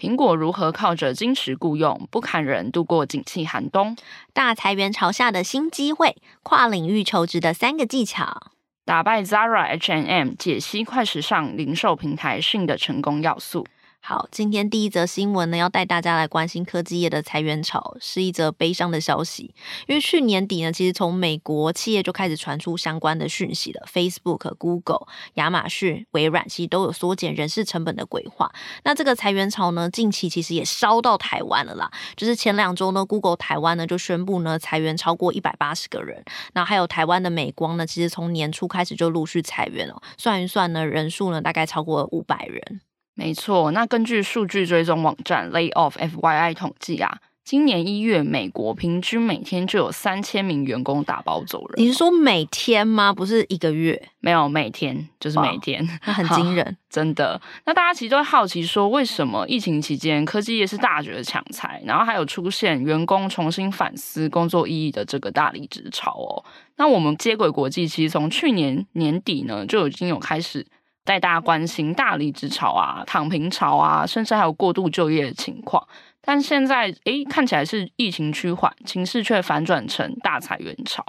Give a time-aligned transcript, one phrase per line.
[0.00, 3.94] 苹果如何靠着精实雇用不砍人度过景气寒冬？
[4.32, 8.52] 大裁员潮下的新机会，跨领域求职的三个技巧，
[8.86, 13.66] 打败 Zara、H&M，解析快时尚零售平台 SHEIN 的成功要素。
[14.02, 19.54] 好，今天第一则新闻呢，要带大家来关心科技业的裁员潮，是一则悲伤的消息。
[19.86, 28.50] 因为去年底呢，其实从美国企业就开始传出相关的讯息了，Facebook、Google、亚马逊、微软其实都有缩减人事成本的规划。
[28.84, 31.88] 那这个裁员潮呢，近期其实也烧到台湾了啦。
[32.16, 36.24] 就是前两周呢，Google 台湾呢就宣布呢裁员超过一百八十个人。
[36.54, 42.80] 那还有台湾的美光呢，其实从年初开始就陆续裁员了，算一算呢，人数呢大概超过五百人。
[43.20, 51.84] 没错，那根据数据追踪网站 Layoff FYI 统计啊，今年一月美国平均每天就有三千名员工打包走人。
[51.84, 53.12] 你是说每天吗？
[53.12, 54.08] 不是一个月？
[54.20, 57.38] 没有，每天就是每天，那很 惊人，真的。
[57.66, 66.42] 那大家其实都会好奇说，为什么疫情期间科技业是大举的抢财，然后还有出现员工重新反思工作意义的这个大离职潮哦？
[66.78, 70.66] 那我们接轨国际其实从去年年底呢就已经有开始。
[71.10, 75.84] 带大家关心大离职潮啊、躺平潮啊，甚至还有过度就业的情况。
[76.20, 81.04] 但现在，诶，看起来是疫情趋缓，情势却反转成大裁员潮。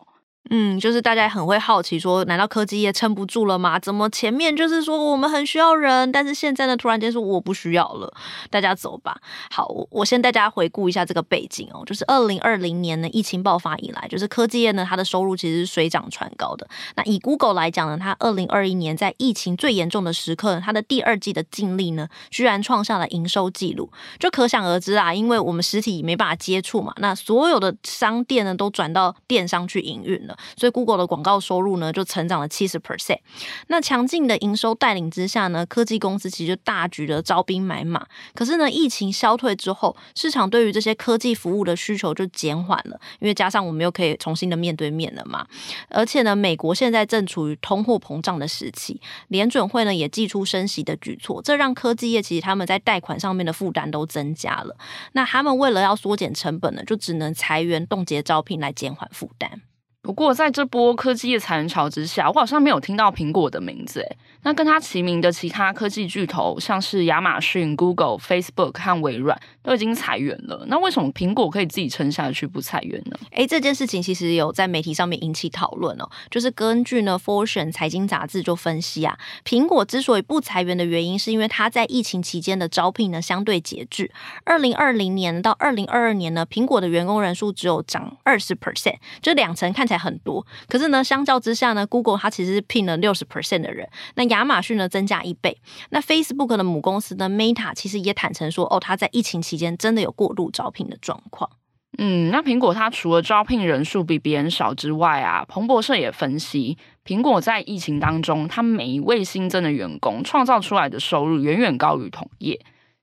[0.49, 3.79] 嗯，就是大家很会好奇说，难道科技业撑不住了吗？
[3.79, 8.11] 怎么前面就是说我们很需要人，但是现在呢，突然间说我不需要了，
[8.49, 9.15] 大家走吧。
[9.51, 16.67] 好，我我先大家回顾一下这个背景哦，就是二零二零年呢，疫情爆发以来，就是科技业呢，它的收入其实是水涨船高的。
[16.95, 30.30] 那以 Google 来讲呢，它二零二一年在疫情最严重的时刻，它的第二季的净利呢，居然创下了营收纪录，就可想而知啊，因为我们实体没办法接触嘛，那所有的商店呢，都转到电商去营运了。
[30.57, 33.19] 所以，Google 的广告收入呢就成长了七十 percent。
[33.67, 38.05] 那强劲的营收带领之下呢，科技公司其实就大举的招兵买马。
[38.33, 45.45] 可是呢，疫情消退之后，市场对于这些科技服务的需求就减缓了，因为加上我们又可以重新的面对面了嘛。
[45.89, 48.99] 而且呢，美国现在正处于通货膨胀的时期，
[49.29, 54.75] 联准会呢也祭出升息的举措，这让科技业其实他们在贷款上面的负担都增加了。
[55.13, 59.61] 那他们为了要缩减成本呢，就只能裁员、冻结招聘来减缓负担。
[60.01, 64.17] 不过，在这波科技的残潮之下，我好像没有听到苹果的名字诶。
[64.43, 70.65] 那跟它齐名的其他科技巨头，像是亚马逊、Google、Facebook 和微软，都已经裁员了。
[70.67, 73.17] 那为什么苹果可以自己撑下去不裁员呢？
[73.31, 76.09] 哎，这件事情其实有在媒体上面引起讨论哦。
[76.29, 84.11] 就是根据呢 Fortune 财经杂志就分析啊，苹果之所以不裁员的原因，是因为它在疫情期间的招聘呢相对节制。
[84.43, 90.45] 二零二零年到二零二二年呢，苹果的员工人数只有涨二十 percent，就两成看起来很多。
[90.67, 93.87] 可是呢，相较之下呢，Google 它其实是聘了六十 percent 的人。
[94.15, 95.57] 那亚马逊呢增加一倍，
[95.91, 101.49] 那 Facebook 的母公司呢 Meta 其实也坦诚说，哦，他在疫情期间真的有过度招聘的状况。
[101.97, 112.59] 嗯，那苹果它除了招聘人数比别人少之外啊，彭博社也分析，苹果在疫情当中，它每一位新增的员工创造出来的收入远远高于同业。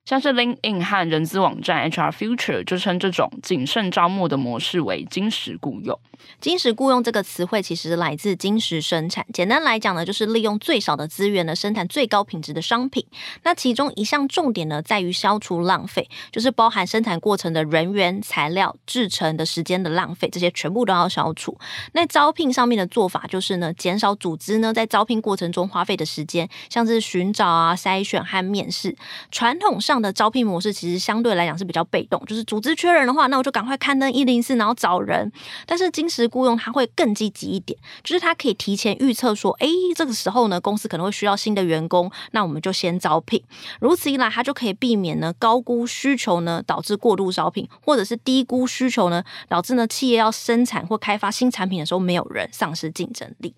[0.09, 6.01] 像是 LinkedIn 和人资网站 HR Future 就称这种谨慎招募的模式为金石雇用。
[6.41, 13.05] 金石雇用这个词汇其实来自金石生产，简单来讲呢，就是利用最少的资源呢，生产最高品质的商品。
[13.43, 21.59] 那其中一项重点呢，在于消除浪费，就是包含生产过程的人员、材料、制成的时间的浪费，这些全部都要消除。
[21.93, 28.97] 那招聘上面的做法就是呢，减少组织呢在招聘过程中花费的时间，像是寻找啊、筛选和面试。
[29.31, 35.31] 传统上的招聘模式其实相对来讲是比较被动，就是组织缺人的话，那我就赶快刊登一零四，然后找人。
[35.67, 39.67] 但是金石雇佣它会更积极一点，就是它可以提前预测说，哎，
[39.97, 43.43] 这个时候呢，公司可能会需要新的员工，那我们就先招聘。
[43.81, 53.55] 如此一来，它就可以避免呢高估需求呢导致过度招聘，或者是低估需求呢导致呢企业要生产或开发新产品的时候没有人，丧失竞争力。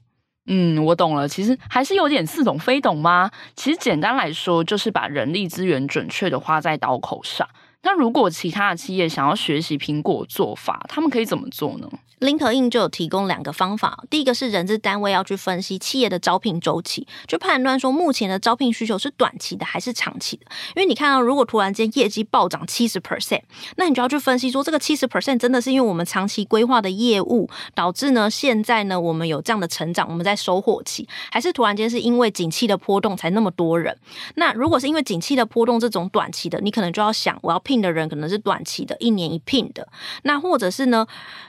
[0.52, 1.29] 嗯，我懂了。
[1.29, 3.31] 其实还是有点似懂非懂吗？
[3.55, 7.49] 其实简单来说，就是把人力资源准确的花在刀口上。
[7.82, 11.88] 那如果其他的企业想要学习苹果做法，他们可以怎么做呢
[12.20, 20.42] ？LinkedIn 就有提供两个方法，第一个是人资单位要去分析企业的招聘周期，去判断说目前的招聘需求是短期的还是长期的。
[20.76, 23.40] 因为你看到，如果突然间业绩暴涨七十 percent，
[23.76, 28.28] 那你就要去分析说，这个七十 percent 真的是因为我们长期规划的业务导致呢？
[28.28, 33.96] 现在呢，我们有这样的成长，我们在收获期，还是突然间是因为景气的波动才那么多人？
[34.34, 39.87] 那如果是因为景气的波动这种短期的，你可能就要想，我要聘的人可能是短期的，一年一聘的。
[40.25, 41.06] 那或者是呢，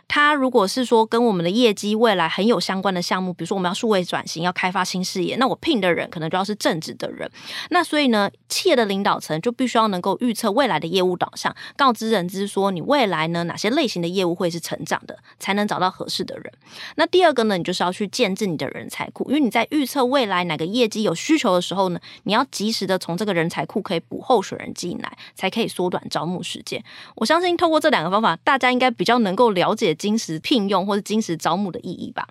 [0.08, 7.28] 他如果是说跟我们的业绩未来很有相关的项目，比如说我们要数位转型，要开发新事业，那我聘的人可能就要是正职的人。
[7.72, 16.54] 那所以呢，企业的领导层就必须要能够预测未来的业务导向，告知人资说你未来呢哪些类型的业务会是成长的，才能找到合适的人。
[16.98, 26.84] 那第二个呢，你就是要去建置你的人才库，因为你在预测未来哪个业绩有需求的时候呢，你要及时的从这个人才库可以补候选人进来，才可以缩短招募时间。
[27.16, 29.96] 我相信透过这两个方法，大家应该比较能够了解。
[29.96, 32.28] 金石聘用或者金石招募的意义吧。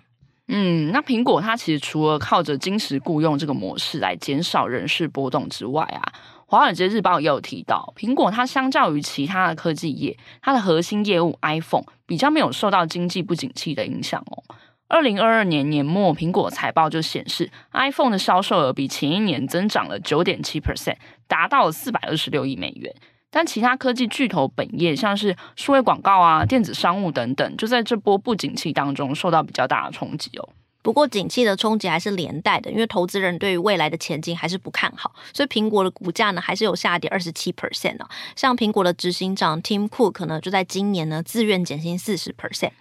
[0.47, 6.01] 嗯，那苹果它其实除了靠着金石雇佣这个模式来减少人事波动之外啊，
[6.45, 14.43] 《华尔街日报》也有提到，苹果它相较于其他的科技业，它的核心业务 iPhone 比较没有受到经济不景气的影响哦。
[14.89, 22.93] 二零二二年年末，苹果财报就显示，iPhone 的销售额比前一年增长了九点七 percent，达到了四百二十六亿美元。
[23.31, 30.49] 但其他科技巨头本业，像是数位广告啊、电子商务等等，就在这波不景气当中受到比较大的冲击哦。
[30.81, 38.05] 不过，景气的冲击还是连带的，因为投资人对于未来的前景还是不看好，所以苹果的股价呢还是有下跌二十七 percent 呢。
[38.35, 42.71] 像苹果的执行长 Tim Cook 呢，就在今年呢自愿减薪四十 percent。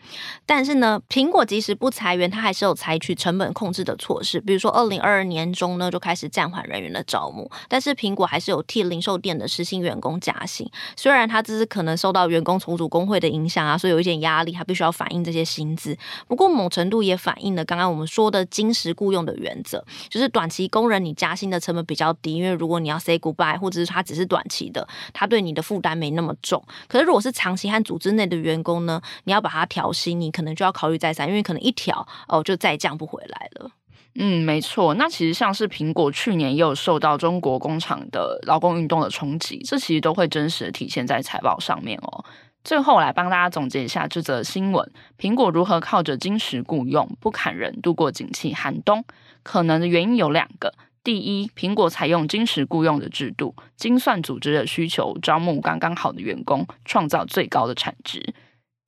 [0.46, 10.66] 但是呢，苹果即使不裁员，它还是有采取成本控制的措施，比如说二零二二年中呢就开始暂缓人员的招募，但是苹果还是有替零售店的实薪员工加薪。
[10.96, 15.94] 虽然它只是可能受到员工重组工会的影响啊，所以有一点压力，它必须要反映这些薪资。
[16.26, 17.89] 不过某程度也反映了刚刚。
[17.90, 26.62] 我们说的精实雇佣的原则，就是短期工人你加薪的成本比较低，因为如果你要 say goodbye，或者是他只是短期的，他对你的负担没那么重。
[26.88, 33.70] 可是如果是长期和组织内的员工呢，你要把他调薪，你可能就要考虑再三，因为可能一调哦就再降不回来了。
[34.16, 34.94] 嗯，没错。
[34.94, 42.24] 那其实像是苹果去年也有受到中国工厂的劳工运动的冲击，这其实都会真实的体现在财报上面哦。
[42.62, 49.04] 最后来帮大家总结一下这则新闻：苹果如何靠着金石雇佣不砍人度过景气寒冬？
[49.42, 58.20] 可能的原因有两个：第一，苹果采用金石雇佣的制度，精算组织的需求，招募刚刚好的员工，创造最高的产值；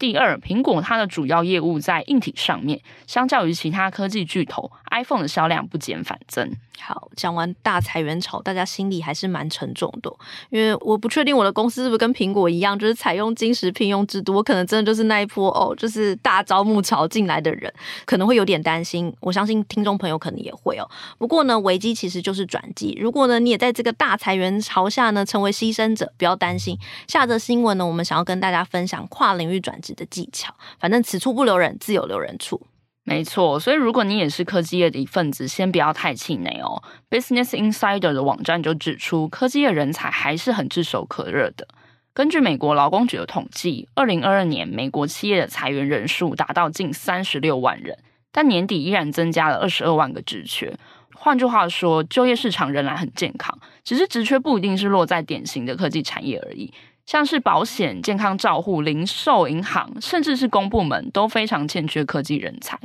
[0.02, 6.50] 第二，苹果它的主要业务在硬体上面，相较于其他科技巨头，iPhone 的销量不减反增。
[6.80, 10.12] 好，讲完大裁员潮，大家心里还是蛮沉重的，
[10.50, 17.72] 因为我不确定我的公司是不是跟苹果一样，就是采用精实聘用制度，我可能真的就是那一波哦，就是大招募潮进来的人，
[18.04, 19.14] 可能会有点担心。
[19.20, 20.90] 我相信听众朋友可能也会哦。
[21.18, 22.98] 不过呢，危机其实就是转机。
[23.00, 26.76] 如果呢，你也在这个大裁员潮下呢，成为牺牲者，不要担心。
[27.06, 30.54] 下则新闻呢，我们想要跟大家分享跨领域转职的技巧。
[30.78, 32.66] 反正此处不留人，自有留人处。
[33.04, 36.80] 没错，所以如果你也是科技业的一份子，先不要太气馁哦。
[37.10, 41.66] Business Insider 的网站就指出，科技业人才还是很炙手可热的。
[42.14, 47.98] 根据美国劳工局的统计，二零二二年美国企业的裁员人数达到近三十六万人，
[48.30, 50.72] 但年底依然增加了二十二万个职缺。
[51.14, 56.72] 换句话说，就业市场仍然很健康，只是职缺不一定是落在典型的科技产业而已。
[57.06, 62.78] 像是保险、健康照护、零售、银行，甚至是公部门，都非常欠缺科技人才。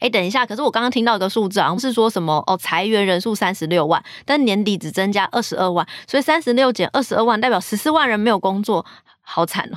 [0.00, 2.56] 哎，等一下，可是我刚刚听到一个数字啊，是说什么哦？
[2.56, 8.86] 裁员人数三十六万，但年底只增加二十二万，所以三十六减二十二万，代表十四万人没有工作，
[9.20, 9.76] 好惨哦。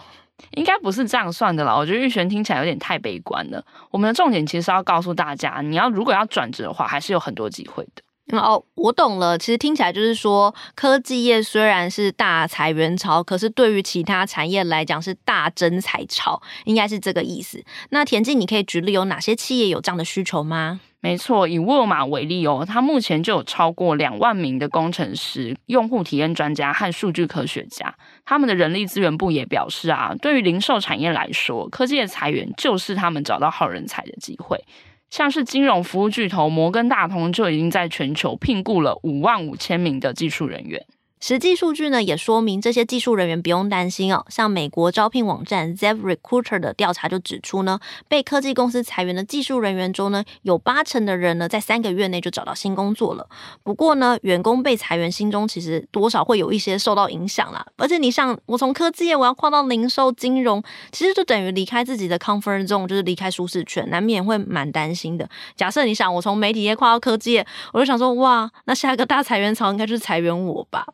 [0.51, 3.61] 应该不是这样算的啦，我觉得玉璇听起来有点太悲观了。
[3.91, 8.03] 我们的重点其实是要告诉大家，你要如果要转职的话，还是有很多机会的。
[8.33, 9.37] 哦，我懂了。
[9.37, 17.63] 其实听起来就是说，科技业虽然是大裁员潮，可是对于其他产业来讲是大增财潮，应该是这个意思。
[17.91, 20.81] 那田静，你可以举例有哪些企业有这样的需求吗？
[20.99, 27.95] 没错，以沃尔玛为例哦，它目前就有超过两万名的工程师、用户体验专家和数据科学家。
[28.25, 34.61] 他们的人力资源部也表示啊，对于零售产业来说，科技的裁员就是他们找到好人才的机会。
[35.09, 40.85] 像是金融服务巨头摩根大通就已经在全球聘雇了五万五千名的技术人员。
[41.19, 44.23] 实际数据呢也说明这些技术人员不用担心哦。
[44.29, 53.27] 像美国招聘网站 Zev Recruiter 的调查就指出呢，被科技公司裁员的技术人员中呢，有八成的人呢在三个月内就找到新工作了。
[53.63, 57.65] 不过呢，员工被裁员，心中其实多少会有一些受到影响啦。
[57.77, 65.27] 而且你像我从科技业我要跨到零售金融，其实就等于离开自己的 comfort zone，就是离开舒适圈，难免会蛮担心的。
[65.55, 70.85] 假设你想我从媒体业跨到科技业，我就想说哇，那下一个大裁员潮应该就是裁员我吧。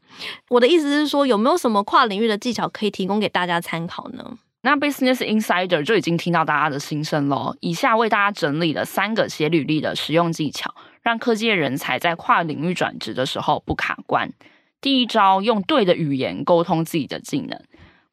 [0.50, 4.38] 我的意思是说，有没有什么跨领域的技巧可以提供给大家参考呢？
[4.62, 7.56] 那 Business Insider 就已经听到大家的心声喽。
[7.60, 14.32] 以下为大家整理了三个写履历的实用技巧，让科技人才在跨领域转职的时候不卡关。
[14.80, 17.60] 第一招，用对的语言沟通自己的技能。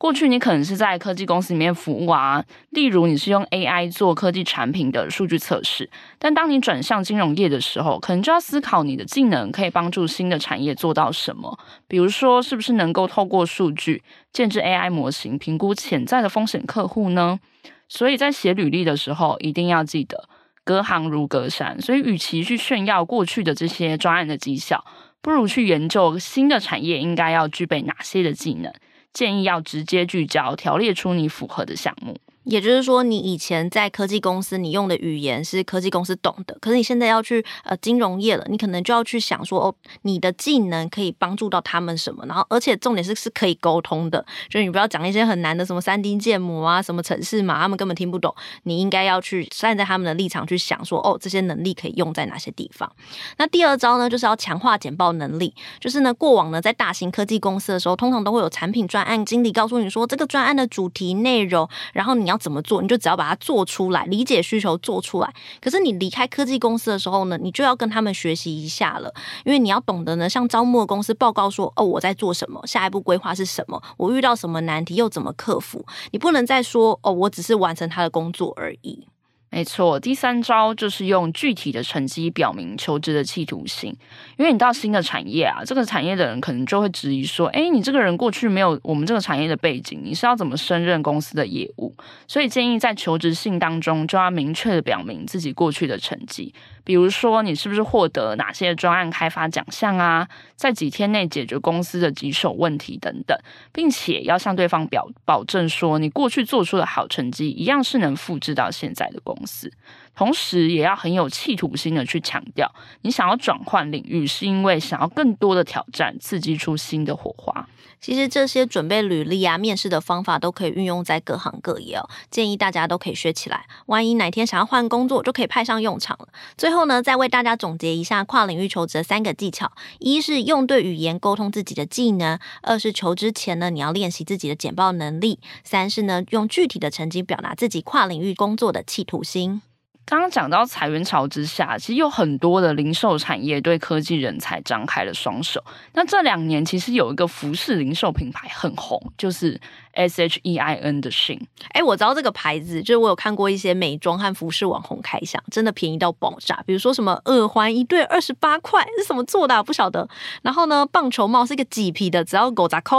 [0.01, 14.03] 过去你可能是在科技公司里面服务啊，例如你是用 AI 做科技产品的数据测试，但当你转向金融业的时候，可能就要思考你的技能可以帮助新的产业做到什么，比如说是不是能够透过数据
[14.33, 17.39] 建置 AI 模型，评估潜在的风险客户呢？
[17.87, 20.31] 所以在写履历的时候，一定要记得
[20.65, 24.83] 隔行如隔山，所以与其去炫耀过去的这些专案的绩效，
[25.21, 28.73] 不如去研究新的产业应该要具备哪些的技能。
[29.13, 32.17] 建议要直接聚焦，条列出你符合的项目。
[32.45, 42.25] 也就是说，你以前在科技公司，你用的语言是科技公司懂的，可是你现在要去呃金融业了，你可能就要去想说，哦，你的技能可以帮助到他们什么？
[42.27, 48.35] 然后，而且重点是是可以沟通的，就是你不要讲一些很难的什么三 D 建模啊，什么程式嘛，他们根本听不懂。
[48.63, 52.91] 你应该要去站在他们的立场去想说，哦，这些能力可以用在哪些地方？
[53.37, 55.55] 那第二招呢，就是要强化简报能力。
[55.79, 65.33] 就是呢，过往呢，在大型科技公司的时候，通常都会有产品专案经理告诉你说，这个专案的主题内容，然后你要怎么做，你就只要把它做出来，理解需求做出来。
[65.61, 69.13] 可是你离开科技公司的时候呢，你就要跟他们学习一下了，
[69.45, 75.85] 因为你要懂得呢，向招募的公司报告说，哦，我在做什么，下一步规划是什么，我遇到什么难题又怎么克服。
[76.11, 79.07] 你不能再说，哦，我只是完成他的工作而已。
[79.53, 83.93] 没错，第三招就是用具体的成绩表明求职的企图心。
[84.39, 91.93] 因为你到新的产业啊，这个产业的人可能就会质疑说：“诶，你这个人过去没有我们这个产业的背景，你是要怎么胜任公司的业务？”
[92.29, 96.55] 所以建议在求职信当中就要明确的表明自己过去的成绩。
[96.85, 100.29] 比如说，你是不是获得哪些专案开发奖项啊？
[100.57, 103.37] 在几天内解决公司的棘手问题等等，
[103.73, 109.73] 并且要向对方表保证说，你过去做出的好成绩一样是能复制到现在的公司。
[110.15, 112.71] 同时，也要很有企图心的去强调，
[113.03, 117.67] 你想要转换领域，是因为想要更多的挑战，刺激出新的火花。
[118.01, 123.67] 其实这些准备履历啊、面试的方法都可以运用在各行各业哦，建议大家都可以学起来。
[123.87, 126.29] 万一哪天想要换工作，就可以派上用场了。
[126.57, 139.63] 最最后呢，再为大家总结一下跨领域求职的三个技巧：一是用对语言沟通自己的技能；二是求职前呢，你要练习自己的简报能力；三是呢，用具体的成绩表达自己跨领域工作的企图心。
[140.11, 145.63] 刚刚讲到裁员潮之下，其实有很多的零售产业对科技人才张开了双手。
[145.93, 149.61] 那这两年其实有一个服饰零售品牌很红，就是
[149.93, 151.39] S H E I N 的 Shein。
[151.69, 156.61] 哎，我知道这个牌子，就是我有看过一些美妆和服饰网红开箱，真的便宜到爆炸。
[156.67, 159.63] 比如说什么耳环一对二十八块，是什么做的？
[159.63, 160.09] 不晓得。
[160.43, 162.99] 然后呢，棒球帽是一个麂皮的，只要五十块。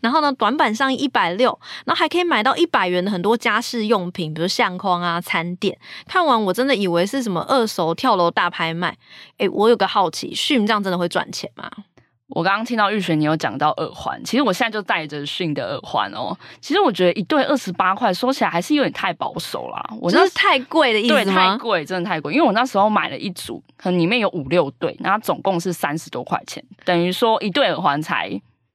[0.00, 5.76] 然后呢，短版上衣一百六，然后还可以买到一百元的很多家饰用品，比如相框啊、餐垫。
[6.06, 6.43] 看完。
[6.44, 8.96] 我真的以为是什么二手跳楼大拍卖，
[9.38, 11.70] 诶，我有个好奇，Shein 这样真的会赚钱吗？
[12.28, 16.36] 我刚刚听到玉璇你有讲到耳环，其实我现在就戴着 Shein 的耳环哦。
[16.60, 19.84] 其实我觉得一对二十八块，说起来还是有点太保守啦。
[20.00, 21.22] 我那是太贵的意思吗？
[21.22, 22.32] 对，太贵，真的太贵。
[22.32, 28.30] 因为我那时候买了一组，可能里面有五六对，然后总共是三十多块钱，等于说一对耳环才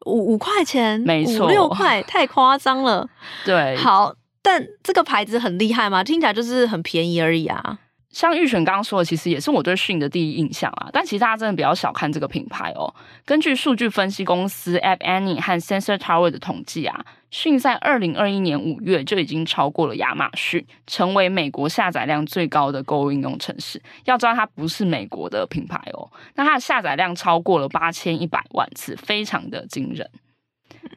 [0.05, 3.09] 五五块钱，没错，五六块，太夸张了。
[3.43, 6.03] 对，好，但这个牌子很厉害吗？
[6.03, 7.79] 听起来就是很便宜而已啊。
[8.09, 10.89] 像玉璇刚刚说的，其实也是我对讯的第一印象啊。
[10.91, 12.91] 但其实大家真的比较小看这个品牌哦。
[13.23, 23.79] 根据数据分析公司 App Annie 和 Sensor Tower 的统计啊讯在二零二一年五月就已经超过了亚马逊，成为美国下载量最高的购物应用程式。
[24.05, 30.09] 要知道它不是美国的品牌哦，那它的下载量超过了八千一百万次，非常的惊人。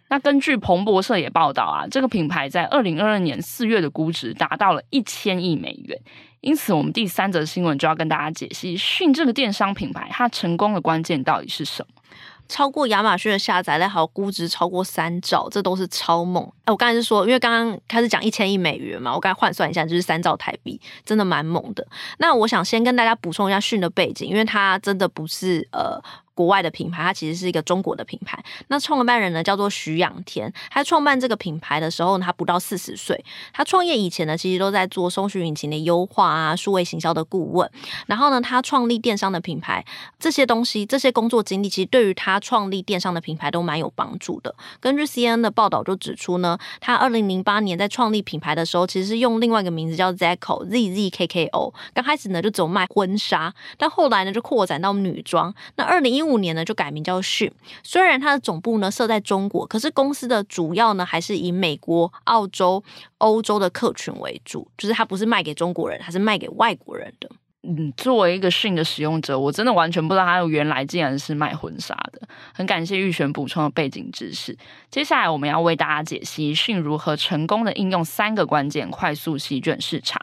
[0.08, 5.98] 那根据彭博社也报道啊，这个品牌在二零二二年四月的估值达到了一千亿美元。
[6.42, 12.02] 因此，我们第三则新闻就要跟大家解析 Shein 这个电商品牌，它成功的关键到底是什么？
[12.48, 16.42] 超过亚马逊的下载量，还有估值超过三兆，这都是超猛。
[16.64, 21.86] 哎，我刚才是说，因为刚刚开始讲一千亿美元嘛，我刚换算一下，就是三兆台币，真的蛮猛的。
[22.18, 26.02] 那我想先跟大家补充一下 Shein 的背景，因为它真的不是呃。
[26.34, 28.42] 国外的品牌，它其实是一个中国的品牌。
[28.68, 33.24] 那创办人呢叫做徐仰天，他创办这个品牌的时候呢，他不到四十岁。
[33.52, 37.70] 他创业以前呢，其实都在做搜索引擎的优化啊、数位行销的顾问。
[38.06, 39.84] 然后呢，他创立电商的品牌，
[40.18, 44.54] 这些东西、这些工作经历，其实对于他创立电商的品牌都蛮有帮助的。
[44.80, 51.74] 根据 CNN 的报道就指出呢，他二零零八年在创立品牌的时候，其实是用另外一个名字叫 Zeko Z Z K K O。
[51.92, 55.52] 刚开始呢，就只卖婚纱，但后来呢，就扩展到女装。
[55.76, 57.52] 那二零一五年呢，就改名叫 Shein。
[57.82, 62.82] 虽然它的总部呢设在中国，可是公司的主要呢还是以美国、澳洲、
[63.18, 67.28] 欧洲的客群为主，就是它不是卖给中国人，它是卖给外国人的。
[67.64, 72.20] 嗯，作为一个 Shein 的使用者，我真的完全不知道它原来竟然是卖婚纱的。
[72.52, 74.58] 很感谢玉璇补充的背景知识。
[74.90, 80.20] 接下来我们要为大家解析迅如何成功的应用三个关键，快速席卷市场。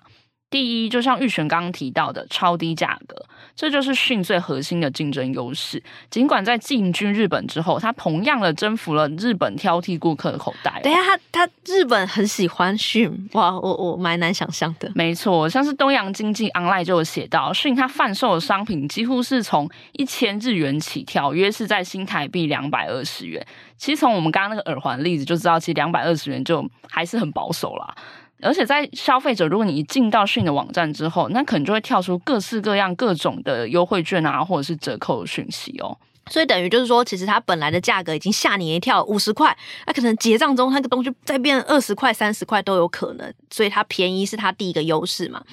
[0.49, 3.25] 第一，就像玉璇刚刚提到的，超低价格，
[3.59, 5.83] 这就是 Shein 最核心的竞争优势。
[6.09, 10.79] 尽管在进军日本之后，它同样的征服了日本挑剔顾客的口袋。
[10.81, 14.89] 等一下，他他日本很喜欢 Shein，哇，我我蛮难想象的。
[14.95, 23.45] 没错，像是东洋经济 online 就有写到，Shein 它贩售的商品几乎是从一千日元起跳，约是在新台币两百二十元。
[23.75, 27.93] 其实从我们刚刚那个耳环例子就知道，其实两百二十元就还是很保守啦。
[28.41, 35.97] 而且在消费者，如果你一进到讯的网站之后，那可能就会跳出各式各样、各种的优惠券啊，或者是折扣讯息哦。
[36.29, 43.33] 所以等于就是说，其实它本来的价格已经吓你一跳，五十块，那可能结账中那个东西再变二十块、三十块都有可能。
[43.49, 45.43] 所以它便宜是它第一个优势嘛。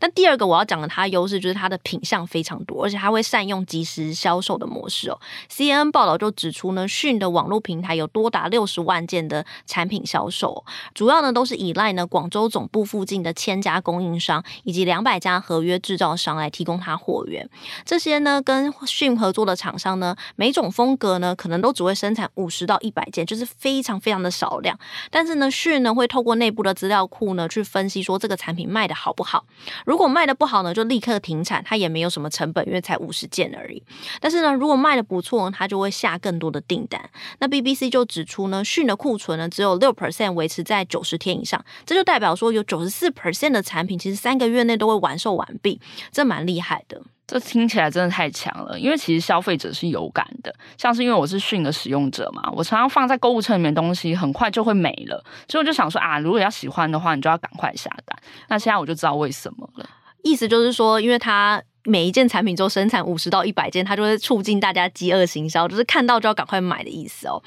[0.00, 5.18] 那第二个我要讲的它优势就是它的品相非常多，而且它会善用即时销售的模式哦。
[5.50, 10.64] CNN 报道就指出呢迅的网络平台有多达六十万件的产品销售，
[10.94, 17.48] 主要呢都是依赖呢广州总部附近的千家供应商以及两百家合约制造商来提供它货源。
[17.86, 20.14] 这些呢跟迅合作的厂商呢。
[20.34, 24.78] 每种风格呢，可能都只会生产五十到一百件，就是非常非常的少量。
[25.10, 29.46] 但是呢迅呢会透过内部的资料库呢去分析说这个产品卖的好不好。
[29.84, 33.82] 如果卖的不好呢，就立刻停产，它也没有什么成本，因为才五十件而已。
[34.20, 37.08] 但是呢，如果卖的不错，它就会下更多的订单。
[37.38, 45.80] 那 BBC 就指出呢迅的库存呢只有六 percent 维持在九十天以上，这就代表说有九十四 percent 的产品其实三个月内都会完售完毕，
[46.10, 47.02] 这蛮厉害的。
[47.26, 58.16] 这听起来真的太强了，因为其实消费者是有感的，像是因为我是迅的使用者嘛，我常常放在购物车里面东西很快就会没了，所以我就想说啊，如果要喜欢的话，你就要赶快下单。
[58.48, 59.88] 那现在我就知道为什么了，
[60.22, 61.62] 意思就是说，因为它。
[61.86, 67.40] 每一件产品都生产五十到一百件，它就会促进大家饥饿行销，就是看到就要赶快买的意思哦。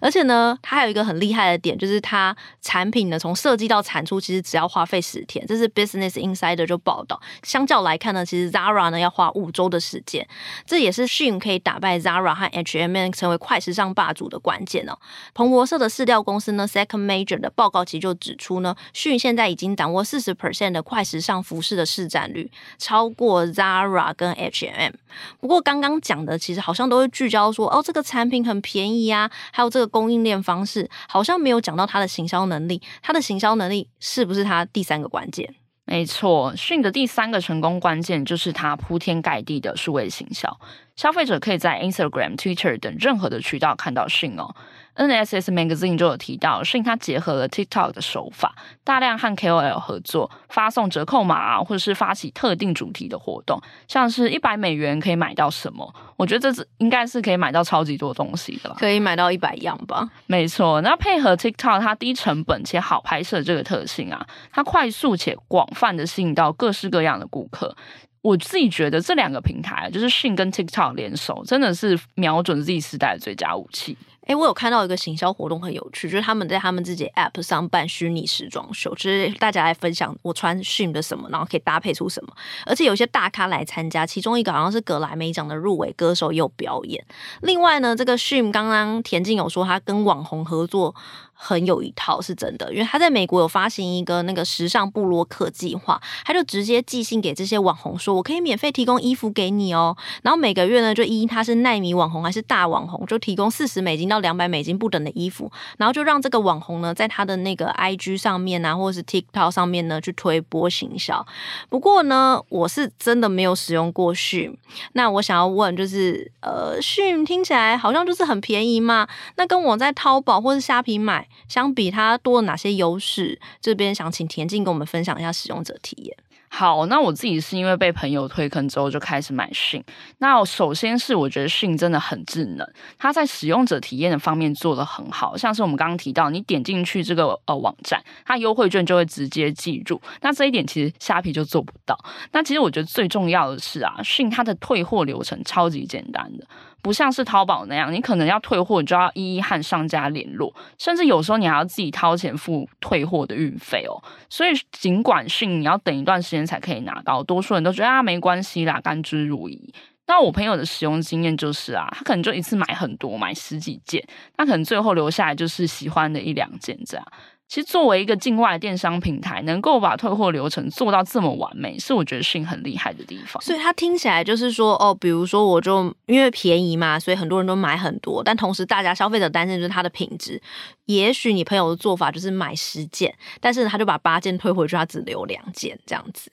[0.00, 7.18] 而且呢，它还有一个很厉害的点，就是它产品呢从设计到产出其实只要花费十天，这是 Business Insider 就报道。
[7.42, 10.28] 相较来看呢，其实 Zara 呢要花五周的时间，
[10.66, 14.98] 这也是 Shein 可以打败 Zara 和 H&M 成为快时尚霸主的关键哦。
[15.32, 23.85] 彭博社的市调公司呢 Second Major 的报告其实就指出呢，Shein 现在已经掌握四十 percent 的快时尚服饰的市占率，超过 Zara。
[23.86, 24.92] Ra 跟 H&M，
[25.40, 32.82] 不过刚刚讲的其实好像都会聚焦说，哦，这个产品很便宜啊，还有这个供应链方式，好像没有讲到它的行销能力。
[33.02, 35.54] 它的行销能力是不是它第三个关键？
[35.88, 40.58] 没错，Shein 的第三个成功关键就是它铺天盖地的数位行销，
[40.96, 44.52] 消费者可以在 Instagram、Twitter 等任何的渠道看到 Shein 哦。
[44.96, 55.94] NSS Magazine 就有提到，Shein 它结合了 TikTok 的手法，大量和 KOL 合作，发送折扣码啊，或者是发起特定主题的活动，像是一百美元可以买到什么？
[56.16, 58.76] 我觉得这是应该是可以买到超级多东西的吧？
[58.78, 60.08] 可以买到一百样吧？
[60.26, 67.76] 没错，那配合 TikTok 它低成本且好拍摄这个特性啊，它快速且广泛的吸引到各式各样的顾客。
[68.22, 73.96] 我自己觉得这两个平台就是 Shein 跟 TikTok 联手，真的是瞄准 Z 时代的最佳武器。
[74.26, 82.32] 哎，我有看到一个行销活动很有趣，就是他们在他们自己 App 上办虚拟时装秀，就是大家来分享我穿 Shim 的什么，然后可以搭配出什么，
[82.66, 87.04] 而且有些大咖来参加，其中一个好像是格莱美奖的入围歌手也有表演。
[87.42, 90.94] 另外呢，这个 Shim 刚刚田静有说他跟网红合作。
[91.38, 99.94] 很有一套是真的，因为他在美国有发行一个那个时尚布洛克计划，他就直接寄信给这些网红说：“我可以免费提供衣服给你哦。”
[100.24, 111.24] 然后每个月呢，就依他是奈米网红还是大网红，就提供四十美金到两百美金不等的衣服，然后就让这个网红呢，在他的那个 IG 上面啊，或者是 TikTok 上面呢，去推波行销。
[111.68, 114.56] 不过呢，我是真的没有使用过迅。
[114.94, 119.06] 那我想要问，就是呃迅听起来好像就是很便宜嘛？
[119.36, 121.25] 那跟我在淘宝或是虾皮买。
[121.48, 123.40] 相比它多了哪些优势？
[123.60, 126.16] 这边想请田静跟我们分享一下使用者体验。
[126.48, 129.82] 好，那我自己是因为被朋友推坑之后就开始买信。
[130.18, 140.00] 那首先是我觉得信真的很智能，它在使用者体验的方面做得很好，像是我们刚刚提到，你点进去这个呃网站，它优惠券就会直接记住。
[140.22, 141.98] 那这一点其实虾皮就做不到。
[142.32, 146.46] 那其实我觉得最重要的是啊，信它的退货流程超级简单的。
[146.86, 153.98] 不像是淘宝那样，你可能要退货，你就要一一和商家联络，甚至有时候你还要自己掏钱付退货的运费哦。
[154.30, 159.58] 所以尽管讯你要等一段时间才可以拿到，多数人都觉得啊没关系啦，甘之如饴。
[160.06, 164.00] 那我朋友的使用经验就是啊，他可能就一次买很多，买十几件，
[164.36, 167.04] 那可能最后留下来就是喜欢的一两件这样。
[167.48, 173.40] 其实作为一个境外电商平台，能够把退货流程做到这么完美，是我觉得讯很厉害的地方。
[173.40, 180.42] 所以它听起来就是说，哦，比如说我就因为便宜嘛，所以很多人都买很多，但同时大家消费者担心就是它的品质。
[180.86, 186.32] 也许你朋友的做法就是买十件，但是他就把八件退回去，他只留两件这样子。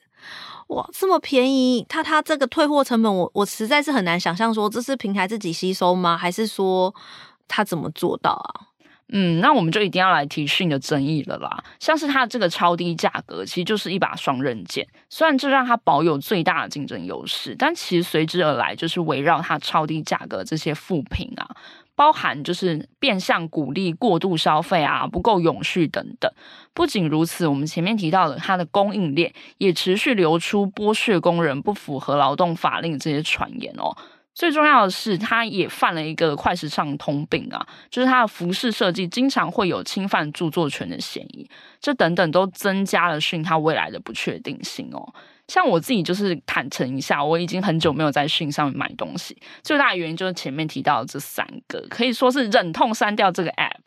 [0.68, 6.16] 哇，这么便宜，他他这个退货成本我，我我实在是很难想象，说这是平台自己吸收吗？
[6.16, 6.94] 还是说
[7.46, 8.73] 他怎么做到啊？
[9.12, 11.62] 嗯，那我们就一定要来提讯的争议了啦。
[11.78, 14.86] 像是它这个超低价格，其实就是一把双刃剑。
[15.10, 21.46] 虽然这让它保有最大的竞争优势，但其实随之而来就是围绕它超低价格这些负评啊，
[21.94, 26.30] 包含就是变相鼓励过度消费啊，不够永续等等。
[26.72, 33.94] 不仅如此，我们前面提到的它的供应链也持续流出剥削工人、不符合劳动法令这些传言哦。
[34.34, 41.48] 最重要的是，他也犯了一个快时尚通病啊，就是他的服饰设计经常会有侵犯著作权的嫌疑，
[41.80, 45.14] 这等等都增加了讯他未来的不确定性哦。
[45.48, 53.84] 像我自己就是坦诚一下，我已经很久没有在讯上面买东西，最大的原因就是前面提到的这三个，可以说是忍痛删掉这个 app。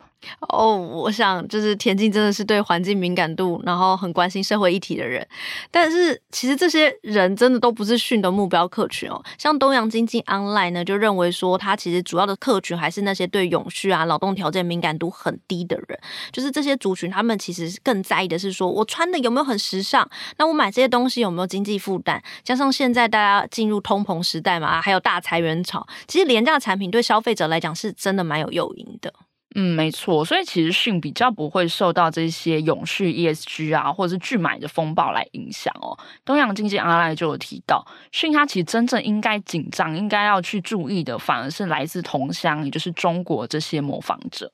[0.49, 5.25] 哦，我想就是田静真的是对环境敏感度，然后很关心社会议题的人。
[5.69, 9.23] 但是其实这些人真的都不是讯的目标客群哦。
[9.37, 15.97] 像东洋经济 Online 呢，就认为说，他其实主要的客群还是那些对永续啊、劳动条件敏感度很低的人。
[16.33, 20.09] 就是这些族群，他们其实更在意的是说，我穿的有没有很时尚？
[20.37, 22.21] 那我买这些东西有没有经济负担？
[22.43, 29.13] 加上现在大家进入通膨时代嘛，还有大裁员潮，其实廉价产品对消费者来讲是真的蛮有诱因的。
[29.55, 35.97] 嗯，没错，所以其实讯比较不会受到这些永续 ESG 啊，或者是拒买的风暴来影响哦。
[36.23, 44.51] 东洋经济 Online 就有提到，讯它其实真正应该紧张、应该要去注意的，反而是来自同乡，也就是中国这些模仿者。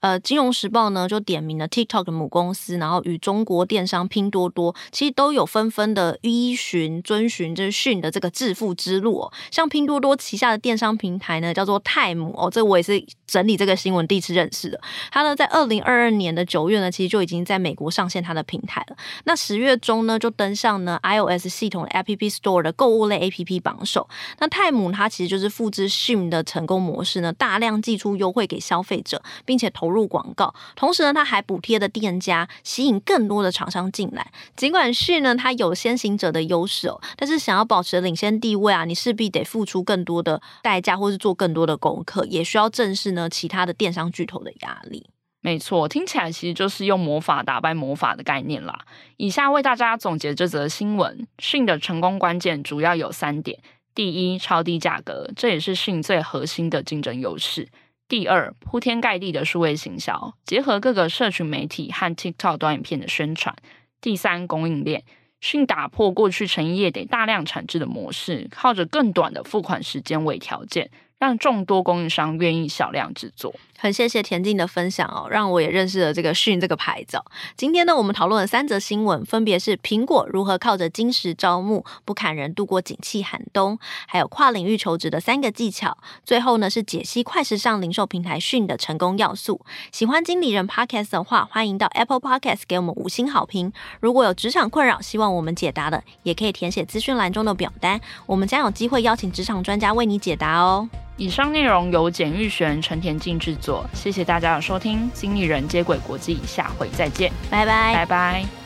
[0.00, 9.32] 呃，金融时报呢就点名了 TikTok 母公司，然后与中国电商拼多多其实都有纷纷的依循遵循就是迅的这个致富之路哦。
[9.50, 14.80] 像拼多多旗下的电商平台呢叫做泰姆哦，这我也是整理这个新闻第一次认识的。
[15.10, 18.96] 它呢在二零二二年的九月呢，其实就已经在美国上线它的平台了。
[19.24, 24.08] 那十月中呢就登上呢 iOS 系统 App Store 的购物类 APP 榜首。
[24.38, 34.32] 那泰姆它其实就是复制迅的成功模式呢，大量寄出优惠给消费者，并且投入广告，同时呢，它还补贴的店家，吸引更多的厂商进来。
[34.56, 45.06] 尽管讯呢，它有先行者的优势哦，但是想要保持领先地位啊，你势必得付出更多的代价，或是做更多的功课，也需要正视呢其他的电商巨头的压力。
[45.40, 48.86] 没错，听起来其实就是用魔法打败魔法的概念啦。
[49.18, 53.58] 以下为大家总结这则新闻：讯的成功关键主要有三点：
[53.94, 57.68] 第一，超低价格，这也是讯最核心的竞争优势。
[58.06, 63.56] 第二，铺天盖地的数位行销，结合各个社群媒体和 TikTok 短影片的宣传。
[64.02, 65.02] 第三，供应链，
[65.40, 70.90] 迅打破过去成衣业得大量产制的模式，靠着更短的付款时间为条件。
[71.16, 73.54] 让众多供应商愿意小量制作。
[73.78, 77.18] 很谢谢田静的分享哦，让我也认识了这个讯这个牌子。
[77.56, 85.98] 今天呢，我们讨论了三则新闻，分别是苹果如何靠着金石招募不砍人度过景气寒冬，还有跨领域求职的三个技巧。
[86.24, 89.60] 最后呢，是解析快时尚零售平台讯的成功要素。
[89.92, 93.72] 喜欢经理人 Podcast 的话，欢迎到 Apple Podcast 给我们五星好评。
[94.00, 100.88] 如果有职场困扰，希望我们解答的，也可以填写资讯栏中的表单，我们将有机会邀请职场专家为你解答哦。
[101.16, 105.08] 以上内容由简玉璇、陈田静制作，谢谢大家的收听。
[105.14, 108.63] 经理人接轨国际，下回再见，拜拜，拜拜。